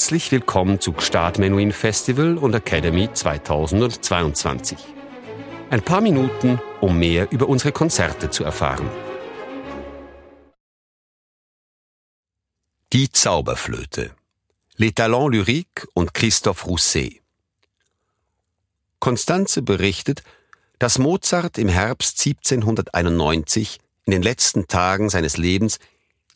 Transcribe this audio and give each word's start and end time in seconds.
Herzlich 0.00 0.32
willkommen 0.32 0.80
zu 0.80 0.94
Gstaad 0.94 1.38
Menuhin 1.38 1.72
Festival 1.72 2.38
und 2.38 2.54
Academy 2.54 3.12
2022. 3.12 4.78
Ein 5.68 5.82
paar 5.82 6.00
Minuten, 6.00 6.58
um 6.80 6.98
mehr 6.98 7.30
über 7.30 7.50
unsere 7.50 7.70
Konzerte 7.70 8.30
zu 8.30 8.42
erfahren. 8.42 8.88
Die 12.94 13.12
Zauberflöte. 13.12 14.12
Les 14.76 14.94
Talents 14.94 15.36
Lyriques 15.36 15.86
und 15.92 16.14
Christophe 16.14 16.64
Rousset. 16.64 17.20
Konstanze 19.00 19.60
berichtet, 19.60 20.22
dass 20.78 20.98
Mozart 20.98 21.58
im 21.58 21.68
Herbst 21.68 22.26
1791 22.26 23.78
in 24.06 24.12
den 24.12 24.22
letzten 24.22 24.66
Tagen 24.66 25.10
seines 25.10 25.36
Lebens 25.36 25.78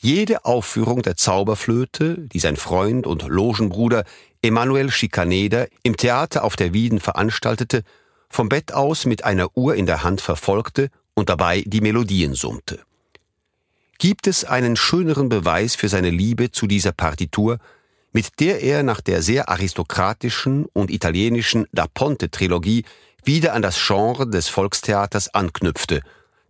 jede 0.05 0.45
Aufführung 0.45 1.01
der 1.01 1.17
Zauberflöte, 1.17 2.19
die 2.19 2.39
sein 2.39 2.57
Freund 2.57 3.07
und 3.07 3.27
Logenbruder 3.27 4.05
Emanuel 4.43 4.91
Schikaneder 4.91 5.67
im 5.83 5.97
Theater 5.97 6.45
auf 6.45 6.57
der 6.57 6.75
Wieden 6.75 7.01
veranstaltete, 7.01 7.83
vom 8.29 8.51
Bett 8.51 8.75
aus 8.75 9.07
mit 9.07 9.25
einer 9.25 9.57
Uhr 9.57 9.75
in 9.75 9.87
der 9.87 10.05
Hand 10.05 10.21
verfolgte 10.21 10.91
und 11.15 11.31
dabei 11.31 11.63
die 11.67 11.81
Melodien 11.81 12.35
summte. 12.35 12.81
Gibt 13.99 14.27
es 14.27 14.45
einen 14.45 14.77
schöneren 14.77 15.31
Beweis 15.31 15.75
für 15.75 15.89
seine 15.89 16.11
Liebe 16.11 16.51
zu 16.51 16.67
dieser 16.67 16.93
Partitur, 16.93 17.59
mit 18.13 18.41
der 18.41 18.63
er 18.63 18.83
nach 18.83 19.01
der 19.01 19.23
sehr 19.23 19.49
aristokratischen 19.49 20.67
und 20.67 20.91
italienischen 20.91 21.67
Da 21.73 21.87
Ponte-Trilogie 21.87 22.85
wieder 23.25 23.55
an 23.55 23.63
das 23.63 23.79
Genre 23.79 24.29
des 24.29 24.49
Volkstheaters 24.49 25.33
anknüpfte, 25.33 26.03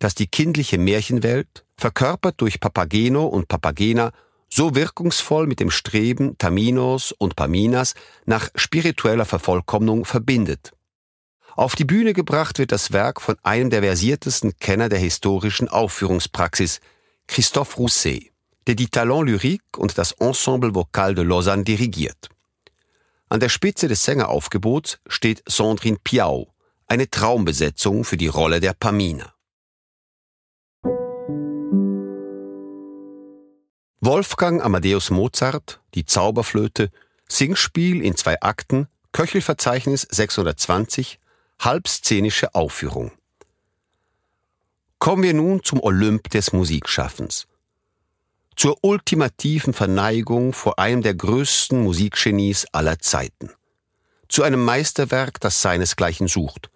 das 0.04 0.14
die 0.14 0.26
kindliche 0.26 0.76
Märchenwelt, 0.76 1.64
verkörpert 1.78 2.38
durch 2.42 2.60
Papageno 2.60 3.24
und 3.24 3.48
Papagena, 3.48 4.12
so 4.50 4.74
wirkungsvoll 4.74 5.46
mit 5.46 5.60
dem 5.60 5.70
Streben 5.70 6.36
Taminos 6.36 7.10
und 7.12 7.36
Paminas 7.36 7.94
nach 8.26 8.50
spiritueller 8.54 9.24
Vervollkommnung 9.24 10.04
verbindet. 10.04 10.72
Auf 11.56 11.74
die 11.74 11.86
Bühne 11.86 12.12
gebracht 12.12 12.58
wird 12.58 12.70
das 12.70 12.92
Werk 12.92 13.22
von 13.22 13.36
einem 13.42 13.70
der 13.70 13.82
versiertesten 13.82 14.54
Kenner 14.58 14.90
der 14.90 14.98
historischen 14.98 15.68
Aufführungspraxis, 15.68 16.80
Christophe 17.26 17.78
Rousset, 17.78 18.30
der 18.66 18.74
die 18.74 18.88
Talent 18.88 19.26
Lyrique 19.26 19.78
und 19.78 19.96
das 19.96 20.12
Ensemble 20.12 20.74
Vocal 20.74 21.14
de 21.14 21.24
Lausanne 21.24 21.64
dirigiert. 21.64 22.28
An 23.30 23.40
der 23.40 23.48
Spitze 23.48 23.88
des 23.88 24.04
Sängeraufgebots 24.04 24.98
steht 25.06 25.42
Sandrine 25.46 25.96
Piau, 26.04 26.52
eine 26.88 27.08
Traumbesetzung 27.08 28.04
für 28.04 28.18
die 28.18 28.28
Rolle 28.28 28.60
der 28.60 28.74
Pamina. 28.74 29.33
Wolfgang 34.00 34.62
Amadeus 34.62 35.10
Mozart, 35.10 35.80
die 35.94 36.04
Zauberflöte, 36.04 36.90
Singspiel 37.28 38.02
in 38.02 38.16
zwei 38.16 38.40
Akten, 38.42 38.88
Köchelverzeichnis 39.12 40.06
620, 40.10 41.18
halbszenische 41.60 42.54
Aufführung. 42.54 43.12
Kommen 44.98 45.22
wir 45.22 45.34
nun 45.34 45.62
zum 45.62 45.82
Olymp 45.82 46.30
des 46.30 46.52
Musikschaffens. 46.52 47.46
Zur 48.56 48.78
ultimativen 48.82 49.72
Verneigung 49.72 50.52
vor 50.52 50.78
einem 50.78 51.02
der 51.02 51.14
größten 51.14 51.82
Musikgenies 51.82 52.66
aller 52.72 52.98
Zeiten. 52.98 53.50
Zu 54.28 54.42
einem 54.42 54.64
Meisterwerk, 54.64 55.40
das 55.40 55.62
seinesgleichen 55.62 56.28
sucht 56.28 56.70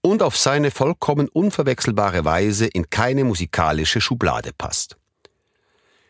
und 0.00 0.22
auf 0.22 0.36
seine 0.36 0.70
vollkommen 0.70 1.28
unverwechselbare 1.28 2.24
Weise 2.24 2.66
in 2.66 2.90
keine 2.90 3.24
musikalische 3.24 4.02
Schublade 4.02 4.52
passt. 4.52 4.98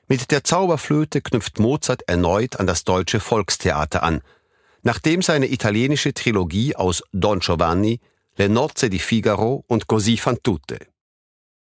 Mit 0.07 0.31
der 0.31 0.45
Zauberflöte 0.45 1.23
knüpft 1.23 1.59
Mozart 1.59 2.03
erneut 2.07 2.61
an 2.61 2.67
das 2.67 2.85
deutsche 2.85 3.21
Volkstheater 3.21 4.03
an, 4.03 4.21
nachdem 4.83 5.23
seine 5.23 5.51
italienische 5.51 6.13
Trilogie 6.13 6.77
aus 6.77 7.03
Don 7.13 7.41
Giovanni, 7.41 8.01
Le 8.37 8.49
Nozze 8.49 8.91
di 8.91 8.99
Figaro 8.99 9.65
und 9.67 9.87
Così 9.87 10.19
fan 10.19 10.39
tutte. 10.43 10.79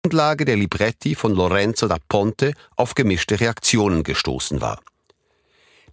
Grundlage 0.03 0.45
der 0.45 0.55
Libretti 0.55 1.13
von 1.13 1.35
Lorenzo 1.35 1.87
da 1.87 1.97
Ponte 2.09 2.53
auf 2.75 2.95
gemischte 2.95 3.39
Reaktionen 3.39 4.01
gestoßen 4.01 4.59
war. 4.59 4.81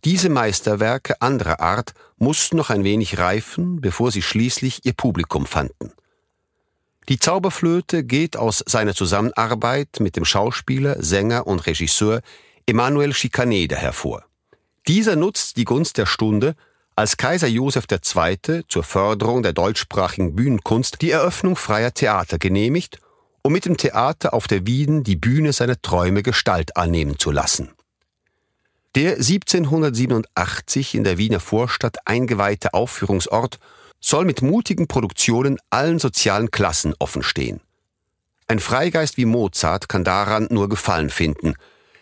Diese 0.05 0.31
Meisterwerke 0.31 1.21
anderer 1.21 1.61
Art 1.61 1.93
mussten 2.17 2.57
noch 2.57 2.71
ein 2.71 2.85
wenig 2.85 3.19
reifen, 3.19 3.83
bevor 3.83 4.11
sie 4.11 4.23
schließlich 4.23 4.87
ihr 4.87 4.95
Publikum 4.95 5.45
fanden. 5.45 5.93
Die 7.09 7.19
Zauberflöte 7.19 8.05
geht 8.05 8.37
aus 8.37 8.63
seiner 8.67 8.95
Zusammenarbeit 8.95 9.99
mit 9.99 10.17
dem 10.17 10.27
Schauspieler, 10.27 11.03
Sänger 11.03 11.47
und 11.47 11.67
Regisseur 11.67 12.21
Emanuel 12.67 13.15
Schikaneder 13.15 13.77
hervor. 13.77 14.25
Dieser 14.87 15.17
nutzt 15.17 15.57
die 15.57 15.65
Gunst 15.65 15.97
der 15.97 16.05
Stunde, 16.05 16.55
als 16.97 17.17
Kaiser 17.17 17.47
Joseph 17.47 17.87
II. 17.91 18.63
zur 18.69 18.83
Förderung 18.83 19.43
der 19.43 19.55
deutschsprachigen 19.55 20.35
Bühnenkunst 20.35 21.01
die 21.01 21.11
Eröffnung 21.11 21.57
freier 21.57 21.95
Theater 21.95 22.39
genehmigt, 22.39 22.99
um 23.41 23.55
mit 23.55 23.65
dem 23.65 23.79
Theater 23.79 24.35
auf 24.35 24.47
der 24.47 24.67
Wieden 24.67 25.03
die 25.03 25.17
Bühne 25.17 25.55
seiner 25.55 25.81
Träume 25.81 26.23
Gestalt 26.23 26.77
annehmen 26.77 27.19
zu 27.19 27.31
lassen. 27.31 27.71
Der 28.97 29.13
1787 29.13 30.95
in 30.95 31.05
der 31.05 31.17
Wiener 31.17 31.41
Vorstadt 31.41 31.97
eingeweihte 32.05 32.75
Aufführungsort 32.75 33.59
soll 34.01 34.25
mit 34.25 34.43
mutigen 34.43 34.87
Produktionen 34.87 35.59
allen 35.71 35.99
sozialen 35.99 36.51
Klassen 36.51 36.95
offenstehen. 36.99 37.61
Ein 38.47 38.61
Freigeist 38.61 39.17
wie 39.17 39.25
Mozart 39.25 39.89
kann 39.89 40.05
daran 40.05 40.49
nur 40.51 40.69
Gefallen 40.69 41.11
finden, 41.11 41.55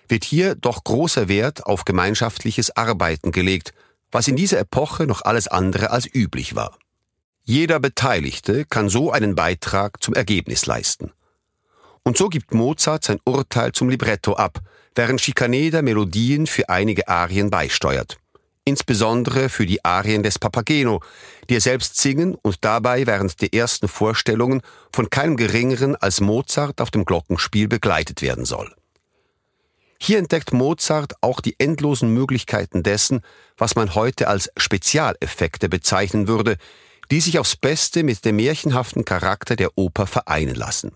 wird 0.08 0.24
hier 0.24 0.54
doch 0.54 0.84
großer 0.84 1.28
Wert 1.28 1.66
auf 1.66 1.84
gemeinschaftliches 1.84 2.76
Arbeiten 2.76 3.32
gelegt, 3.32 3.72
was 4.12 4.28
in 4.28 4.36
dieser 4.36 4.60
Epoche 4.60 5.06
noch 5.06 5.22
alles 5.22 5.48
andere 5.48 5.90
als 5.90 6.06
üblich 6.12 6.54
war. 6.54 6.78
Jeder 7.42 7.80
Beteiligte 7.80 8.64
kann 8.64 8.88
so 8.88 9.10
einen 9.10 9.34
Beitrag 9.34 10.02
zum 10.02 10.14
Ergebnis 10.14 10.66
leisten. 10.66 11.12
Und 12.04 12.16
so 12.16 12.28
gibt 12.28 12.54
Mozart 12.54 13.04
sein 13.04 13.18
Urteil 13.24 13.72
zum 13.72 13.88
Libretto 13.88 14.34
ab, 14.34 14.60
während 14.94 15.20
Schikaneder 15.20 15.82
Melodien 15.82 16.46
für 16.46 16.68
einige 16.68 17.08
Arien 17.08 17.50
beisteuert 17.50 18.18
insbesondere 18.66 19.48
für 19.48 19.64
die 19.64 19.82
Arien 19.84 20.22
des 20.22 20.38
Papageno, 20.38 21.00
die 21.48 21.54
er 21.54 21.60
selbst 21.62 21.96
singen 21.96 22.34
und 22.34 22.58
dabei 22.60 23.06
während 23.06 23.40
der 23.40 23.54
ersten 23.54 23.88
Vorstellungen 23.88 24.60
von 24.92 25.08
keinem 25.08 25.38
Geringeren 25.38 25.96
als 25.96 26.20
Mozart 26.20 26.82
auf 26.82 26.90
dem 26.90 27.06
Glockenspiel 27.06 27.68
begleitet 27.68 28.20
werden 28.20 28.44
soll. 28.44 28.74
Hier 29.98 30.18
entdeckt 30.18 30.52
Mozart 30.52 31.14
auch 31.22 31.40
die 31.40 31.54
endlosen 31.58 32.12
Möglichkeiten 32.12 32.82
dessen, 32.82 33.22
was 33.56 33.76
man 33.76 33.94
heute 33.94 34.28
als 34.28 34.50
Spezialeffekte 34.56 35.68
bezeichnen 35.68 36.28
würde, 36.28 36.58
die 37.10 37.20
sich 37.20 37.38
aufs 37.38 37.56
Beste 37.56 38.02
mit 38.02 38.24
dem 38.24 38.36
märchenhaften 38.36 39.04
Charakter 39.04 39.56
der 39.56 39.70
Oper 39.76 40.06
vereinen 40.06 40.54
lassen. 40.54 40.92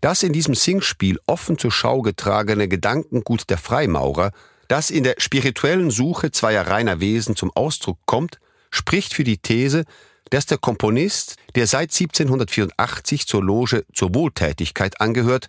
Das 0.00 0.22
in 0.22 0.32
diesem 0.32 0.54
Singspiel 0.54 1.18
offen 1.26 1.58
zur 1.58 1.70
Schau 1.70 2.02
getragene 2.02 2.66
Gedankengut 2.66 3.50
der 3.50 3.58
Freimaurer 3.58 4.32
das 4.72 4.88
in 4.88 5.04
der 5.04 5.16
spirituellen 5.18 5.90
Suche 5.90 6.30
zweier 6.30 6.66
reiner 6.66 6.98
Wesen 6.98 7.36
zum 7.36 7.50
Ausdruck 7.54 7.98
kommt, 8.06 8.38
spricht 8.70 9.12
für 9.12 9.22
die 9.22 9.36
These, 9.36 9.84
dass 10.30 10.46
der 10.46 10.56
Komponist, 10.56 11.36
der 11.54 11.66
seit 11.66 11.92
1784 11.92 13.26
zur 13.26 13.44
Loge 13.44 13.84
zur 13.92 14.14
Wohltätigkeit 14.14 14.98
angehört, 14.98 15.48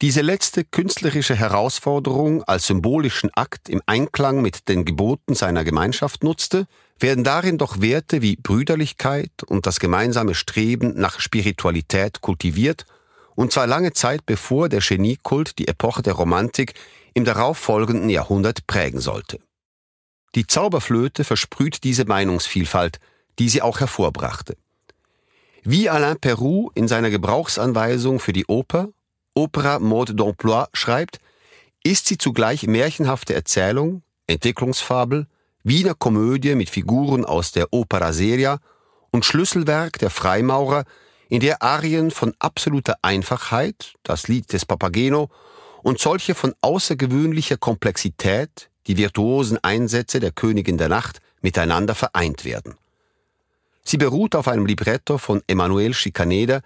diese 0.00 0.22
letzte 0.22 0.64
künstlerische 0.64 1.34
Herausforderung 1.34 2.44
als 2.44 2.66
symbolischen 2.66 3.28
Akt 3.34 3.68
im 3.68 3.82
Einklang 3.84 4.40
mit 4.40 4.70
den 4.70 4.86
Geboten 4.86 5.34
seiner 5.34 5.64
Gemeinschaft 5.64 6.24
nutzte, 6.24 6.66
werden 6.98 7.24
darin 7.24 7.58
doch 7.58 7.82
Werte 7.82 8.22
wie 8.22 8.36
Brüderlichkeit 8.36 9.42
und 9.46 9.66
das 9.66 9.80
gemeinsame 9.80 10.34
Streben 10.34 10.94
nach 10.98 11.20
Spiritualität 11.20 12.22
kultiviert, 12.22 12.86
und 13.34 13.52
zwar 13.52 13.66
lange 13.66 13.92
Zeit 13.92 14.26
bevor 14.26 14.68
der 14.68 14.80
Geniekult 14.80 15.58
die 15.58 15.68
Epoche 15.68 16.02
der 16.02 16.14
Romantik 16.14 16.74
im 17.14 17.24
darauffolgenden 17.24 18.10
Jahrhundert 18.10 18.66
prägen 18.66 19.00
sollte. 19.00 19.38
Die 20.34 20.46
Zauberflöte 20.46 21.24
versprüht 21.24 21.84
diese 21.84 22.06
Meinungsvielfalt, 22.06 22.98
die 23.38 23.48
sie 23.48 23.62
auch 23.62 23.80
hervorbrachte. 23.80 24.56
Wie 25.62 25.88
Alain 25.88 26.18
Perroux 26.18 26.70
in 26.74 26.88
seiner 26.88 27.10
Gebrauchsanweisung 27.10 28.18
für 28.18 28.32
die 28.32 28.46
Oper, 28.46 28.88
Opera 29.34 29.78
Mode 29.78 30.14
d'Emploi, 30.14 30.66
schreibt, 30.72 31.18
ist 31.84 32.06
sie 32.06 32.18
zugleich 32.18 32.66
märchenhafte 32.66 33.34
Erzählung, 33.34 34.02
Entwicklungsfabel, 34.26 35.26
Wiener 35.64 35.94
Komödie 35.94 36.54
mit 36.54 36.70
Figuren 36.70 37.24
aus 37.24 37.52
der 37.52 37.72
Opera 37.72 38.12
Seria 38.12 38.58
und 39.10 39.24
Schlüsselwerk 39.24 39.98
der 39.98 40.10
Freimaurer, 40.10 40.84
in 41.32 41.40
der 41.40 41.62
Arien 41.62 42.10
von 42.10 42.34
absoluter 42.40 42.98
Einfachheit, 43.00 43.94
das 44.02 44.28
Lied 44.28 44.52
des 44.52 44.66
Papageno 44.66 45.30
und 45.82 45.98
solche 45.98 46.34
von 46.34 46.52
außergewöhnlicher 46.60 47.56
Komplexität, 47.56 48.68
die 48.86 48.98
virtuosen 48.98 49.56
Einsätze 49.64 50.20
der 50.20 50.32
Königin 50.32 50.76
der 50.76 50.90
Nacht, 50.90 51.22
miteinander 51.40 51.94
vereint 51.94 52.44
werden. 52.44 52.74
Sie 53.82 53.96
beruht 53.96 54.34
auf 54.34 54.46
einem 54.46 54.66
Libretto 54.66 55.16
von 55.16 55.40
Emanuel 55.46 55.94
Schikaneder, 55.94 56.60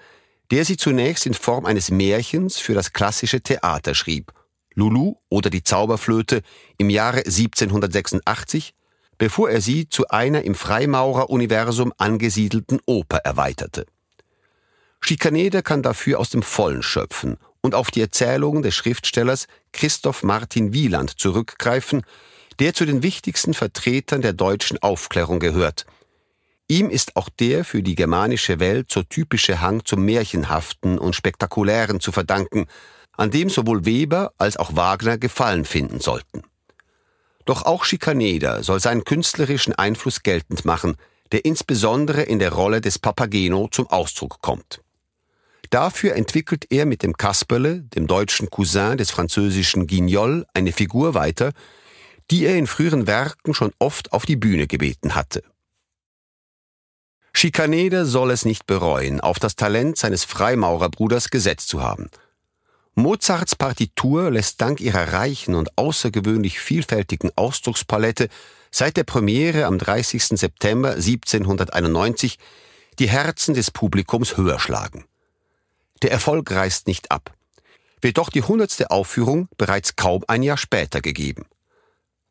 der 0.50 0.64
sie 0.64 0.76
zunächst 0.76 1.26
in 1.26 1.34
Form 1.34 1.64
eines 1.64 1.92
Märchens 1.92 2.58
für 2.58 2.74
das 2.74 2.92
klassische 2.92 3.40
Theater 3.40 3.94
schrieb, 3.94 4.32
Lulu 4.74 5.14
oder 5.28 5.48
die 5.48 5.62
Zauberflöte 5.62 6.42
im 6.76 6.90
Jahre 6.90 7.18
1786, 7.18 8.74
bevor 9.16 9.48
er 9.48 9.60
sie 9.60 9.88
zu 9.88 10.08
einer 10.08 10.42
im 10.42 10.56
Freimaurer-Universum 10.56 11.92
angesiedelten 11.98 12.80
Oper 12.84 13.18
erweiterte. 13.18 13.86
Schikaneder 15.00 15.62
kann 15.62 15.82
dafür 15.82 16.18
aus 16.18 16.30
dem 16.30 16.42
Vollen 16.42 16.82
schöpfen 16.82 17.36
und 17.60 17.74
auf 17.74 17.90
die 17.90 18.00
Erzählungen 18.00 18.62
des 18.62 18.74
Schriftstellers 18.74 19.46
Christoph 19.72 20.22
Martin 20.22 20.72
Wieland 20.72 21.18
zurückgreifen, 21.18 22.02
der 22.58 22.74
zu 22.74 22.84
den 22.86 23.02
wichtigsten 23.02 23.54
Vertretern 23.54 24.22
der 24.22 24.32
deutschen 24.32 24.82
Aufklärung 24.82 25.40
gehört. 25.40 25.86
Ihm 26.68 26.90
ist 26.90 27.16
auch 27.16 27.28
der 27.28 27.64
für 27.64 27.82
die 27.82 27.94
germanische 27.94 28.58
Welt 28.58 28.90
so 28.90 29.02
typische 29.02 29.60
Hang 29.60 29.84
zum 29.84 30.04
Märchenhaften 30.04 30.98
und 30.98 31.14
Spektakulären 31.14 32.00
zu 32.00 32.10
verdanken, 32.10 32.66
an 33.12 33.30
dem 33.30 33.48
sowohl 33.48 33.84
Weber 33.84 34.32
als 34.38 34.56
auch 34.56 34.74
Wagner 34.74 35.18
Gefallen 35.18 35.64
finden 35.64 36.00
sollten. 36.00 36.42
Doch 37.44 37.64
auch 37.64 37.84
Schikaneder 37.84 38.64
soll 38.64 38.80
seinen 38.80 39.04
künstlerischen 39.04 39.74
Einfluss 39.74 40.22
geltend 40.24 40.64
machen, 40.64 40.96
der 41.32 41.44
insbesondere 41.44 42.22
in 42.22 42.40
der 42.40 42.52
Rolle 42.52 42.80
des 42.80 42.98
Papageno 42.98 43.68
zum 43.70 43.86
Ausdruck 43.88 44.40
kommt. 44.42 44.80
Dafür 45.70 46.14
entwickelt 46.14 46.66
er 46.70 46.86
mit 46.86 47.02
dem 47.02 47.16
Kasperle, 47.16 47.82
dem 47.82 48.06
deutschen 48.06 48.50
Cousin 48.50 48.96
des 48.96 49.10
französischen 49.10 49.86
Guignol, 49.86 50.46
eine 50.54 50.72
Figur 50.72 51.14
weiter, 51.14 51.52
die 52.30 52.44
er 52.44 52.56
in 52.56 52.66
früheren 52.66 53.06
Werken 53.06 53.54
schon 53.54 53.72
oft 53.78 54.12
auf 54.12 54.26
die 54.26 54.36
Bühne 54.36 54.66
gebeten 54.66 55.14
hatte. 55.14 55.42
Schikaneder 57.32 58.06
soll 58.06 58.30
es 58.30 58.46
nicht 58.46 58.66
bereuen, 58.66 59.20
auf 59.20 59.38
das 59.38 59.56
Talent 59.56 59.98
seines 59.98 60.24
Freimaurerbruders 60.24 61.30
gesetzt 61.30 61.68
zu 61.68 61.82
haben. 61.82 62.08
Mozarts 62.94 63.54
Partitur 63.54 64.30
lässt 64.30 64.62
dank 64.62 64.80
ihrer 64.80 65.12
reichen 65.12 65.54
und 65.54 65.76
außergewöhnlich 65.76 66.58
vielfältigen 66.58 67.30
Ausdruckspalette 67.36 68.30
seit 68.70 68.96
der 68.96 69.04
Premiere 69.04 69.66
am 69.66 69.76
30. 69.76 70.28
September 70.28 70.92
1791 70.92 72.38
die 72.98 73.10
Herzen 73.10 73.52
des 73.52 73.70
Publikums 73.70 74.38
höher 74.38 74.58
schlagen. 74.58 75.04
Der 76.02 76.12
Erfolg 76.12 76.50
reißt 76.50 76.86
nicht 76.86 77.10
ab. 77.10 77.34
Wird 78.00 78.18
doch 78.18 78.30
die 78.30 78.42
hundertste 78.42 78.90
Aufführung 78.90 79.48
bereits 79.56 79.96
kaum 79.96 80.22
ein 80.28 80.42
Jahr 80.42 80.58
später 80.58 81.00
gegeben. 81.00 81.46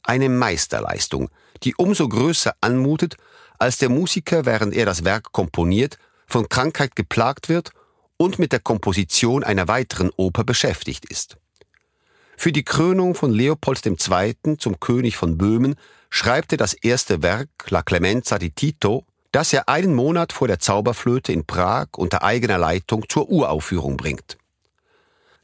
Eine 0.03 0.29
Meisterleistung, 0.29 1.29
die 1.63 1.75
umso 1.75 2.07
größer 2.07 2.53
anmutet, 2.61 3.17
als 3.57 3.77
der 3.77 3.89
Musiker, 3.89 4.45
während 4.45 4.75
er 4.75 4.85
das 4.85 5.03
Werk 5.03 5.31
komponiert, 5.31 5.97
von 6.27 6.47
Krankheit 6.49 6.95
geplagt 6.95 7.49
wird 7.49 7.71
und 8.17 8.39
mit 8.39 8.51
der 8.51 8.59
Komposition 8.59 9.43
einer 9.43 9.67
weiteren 9.67 10.11
Oper 10.15 10.43
beschäftigt 10.43 11.05
ist. 11.05 11.37
Für 12.37 12.51
die 12.51 12.63
Krönung 12.63 13.15
von 13.15 13.31
Leopold 13.31 13.85
II. 13.85 14.57
zum 14.57 14.79
König 14.79 15.15
von 15.17 15.37
Böhmen 15.37 15.75
schreibt 16.09 16.51
er 16.51 16.57
das 16.57 16.73
erste 16.73 17.21
Werk 17.21 17.49
La 17.69 17.81
Clemenza 17.81 18.37
di 18.37 18.51
Tito 18.51 19.05
das 19.35 19.51
er 19.51 19.67
einen 19.67 19.93
Monat 19.93 20.31
vor 20.31 20.47
der 20.47 20.59
Zauberflöte 20.59 21.33
in 21.33 21.45
Prag 21.45 21.87
unter 21.97 22.23
eigener 22.23 22.57
Leitung 22.57 23.03
zur 23.09 23.27
Uraufführung 23.27 23.97
bringt. 23.97 24.37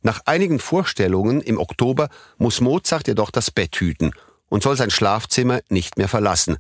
Nach 0.02 0.22
einigen 0.24 0.60
Vorstellungen 0.60 1.42
im 1.42 1.60
Oktober 1.60 2.08
muss 2.38 2.62
Mozart 2.62 3.10
jedoch 3.10 3.32
das 3.32 3.52
Bett 3.52 3.76
hüten 3.76 4.14
und 4.48 4.64
soll 4.64 4.78
sein 4.78 4.92
Schlafzimmer 4.92 5.60
nicht 5.68 5.98
mehr 5.98 6.08
verlassen, 6.08 6.56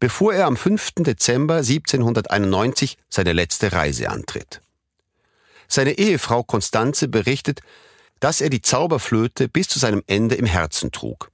bevor 0.00 0.34
er 0.34 0.46
am 0.46 0.56
5. 0.56 0.94
Dezember 0.96 1.58
1791 1.58 2.98
seine 3.08 3.34
letzte 3.34 3.72
Reise 3.72 4.10
antritt. 4.10 4.60
Seine 5.68 5.92
Ehefrau 5.92 6.42
Konstanze 6.42 7.06
berichtet, 7.06 7.60
dass 8.18 8.40
er 8.40 8.50
die 8.50 8.62
Zauberflöte 8.62 9.48
bis 9.48 9.68
zu 9.68 9.78
seinem 9.78 10.02
Ende 10.08 10.34
im 10.34 10.46
Herzen 10.46 10.90
trug. 10.90 11.30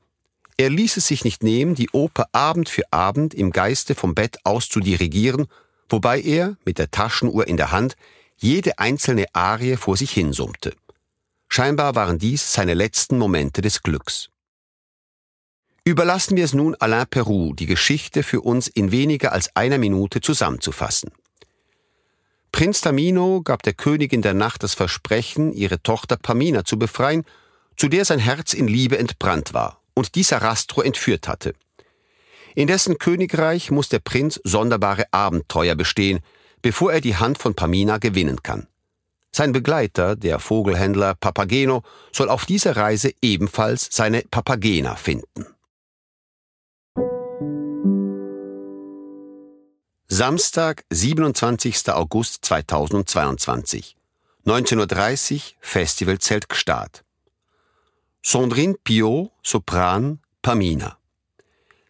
Er 0.60 0.68
ließ 0.68 0.98
es 0.98 1.06
sich 1.06 1.24
nicht 1.24 1.42
nehmen, 1.42 1.74
die 1.74 1.88
Oper 1.92 2.26
Abend 2.32 2.68
für 2.68 2.82
Abend 2.92 3.32
im 3.32 3.50
Geiste 3.50 3.94
vom 3.94 4.14
Bett 4.14 4.36
aus 4.44 4.68
zu 4.68 4.80
dirigieren, 4.80 5.46
wobei 5.88 6.20
er, 6.20 6.58
mit 6.66 6.76
der 6.76 6.90
Taschenuhr 6.90 7.48
in 7.48 7.56
der 7.56 7.72
Hand, 7.72 7.96
jede 8.36 8.78
einzelne 8.78 9.24
Arie 9.32 9.78
vor 9.78 9.96
sich 9.96 10.10
hinsummte. 10.10 10.74
Scheinbar 11.48 11.94
waren 11.94 12.18
dies 12.18 12.52
seine 12.52 12.74
letzten 12.74 13.16
Momente 13.16 13.62
des 13.62 13.82
Glücks. 13.82 14.28
Überlassen 15.82 16.36
wir 16.36 16.44
es 16.44 16.52
nun 16.52 16.74
Alain 16.74 17.06
Peroux, 17.08 17.54
die 17.54 17.64
Geschichte 17.64 18.22
für 18.22 18.42
uns 18.42 18.68
in 18.68 18.92
weniger 18.92 19.32
als 19.32 19.56
einer 19.56 19.78
Minute 19.78 20.20
zusammenzufassen. 20.20 21.10
Prinz 22.52 22.82
Tamino 22.82 23.40
gab 23.40 23.62
der 23.62 23.72
Königin 23.72 24.20
der 24.20 24.34
Nacht 24.34 24.62
das 24.62 24.74
Versprechen, 24.74 25.54
ihre 25.54 25.82
Tochter 25.82 26.18
Pamina 26.18 26.66
zu 26.66 26.78
befreien, 26.78 27.24
zu 27.78 27.88
der 27.88 28.04
sein 28.04 28.18
Herz 28.18 28.52
in 28.52 28.68
Liebe 28.68 28.98
entbrannt 28.98 29.54
war 29.54 29.79
und 30.00 30.14
die 30.14 30.22
Sarastro 30.22 30.80
entführt 30.80 31.28
hatte. 31.28 31.52
In 32.54 32.66
dessen 32.66 32.96
Königreich 32.96 33.70
muss 33.70 33.90
der 33.90 33.98
Prinz 33.98 34.40
sonderbare 34.44 35.04
Abenteuer 35.12 35.74
bestehen, 35.74 36.20
bevor 36.62 36.90
er 36.90 37.02
die 37.02 37.16
Hand 37.16 37.36
von 37.36 37.54
Pamina 37.54 37.98
gewinnen 37.98 38.42
kann. 38.42 38.66
Sein 39.30 39.52
Begleiter, 39.52 40.16
der 40.16 40.38
Vogelhändler 40.38 41.14
Papageno, 41.14 41.82
soll 42.12 42.30
auf 42.30 42.46
dieser 42.46 42.76
Reise 42.76 43.12
ebenfalls 43.20 43.88
seine 43.90 44.22
Papagena 44.22 44.96
finden. 44.96 45.44
Samstag, 50.08 50.84
27. 50.88 51.90
August 51.90 52.42
2022. 52.46 53.96
19.30 54.46 55.34
Uhr 55.34 55.40
Festivalzelt 55.60 56.48
Gstaad. 56.48 57.04
Sandrine 58.22 58.74
Piot, 58.84 59.30
Sopran, 59.42 60.18
Pamina. 60.42 60.96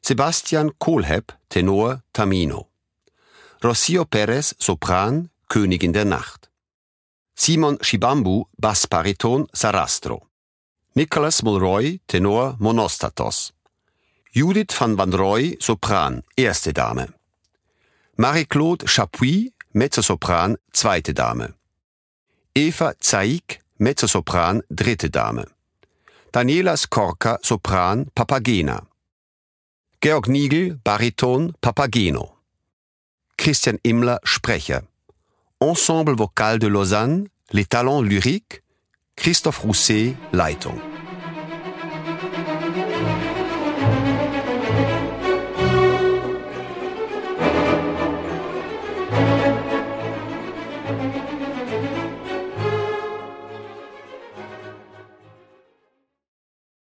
Sebastian 0.00 0.70
Kohlhepp, 0.78 1.32
Tenor, 1.48 2.02
Tamino. 2.12 2.68
Rocio 3.62 4.04
Perez, 4.04 4.54
Sopran, 4.58 5.28
Königin 5.48 5.92
der 5.92 6.04
Nacht. 6.04 6.48
Simon 7.34 7.78
Shibambu, 7.82 8.44
Bassbariton, 8.56 9.48
Sarastro. 9.52 10.22
Nicholas 10.94 11.42
Mulroy, 11.42 12.00
Tenor, 12.06 12.56
Monostatos. 12.58 13.52
Judith 14.32 14.72
van 14.72 14.96
Van 14.96 15.12
Roy, 15.12 15.56
Sopran, 15.58 16.22
erste 16.36 16.72
Dame. 16.72 17.12
Marie-Claude 18.16 18.86
Chapuis, 18.86 19.52
Mezzosopran, 19.72 20.56
zweite 20.72 21.12
Dame. 21.12 21.54
Eva 22.54 22.94
Zaik, 23.02 23.60
Mezzosopran, 23.78 24.62
dritte 24.68 25.10
Dame. 25.10 25.46
Daniela 26.32 26.76
Skorka, 26.76 27.38
Sopran, 27.42 28.04
Papagena. 28.14 28.84
Georg 30.00 30.28
Niegel, 30.28 30.78
Bariton, 30.84 31.52
Papageno. 31.60 32.36
Christian 33.36 33.78
Immler, 33.82 34.18
Sprecher. 34.24 34.82
Ensemble 35.58 36.14
Vocal 36.14 36.60
de 36.60 36.68
Lausanne, 36.68 37.26
Les 37.52 37.64
Talents 37.64 38.02
Lyriques, 38.02 38.62
Christophe 39.16 39.58
Rousset, 39.58 40.14
Leitung. 40.32 40.89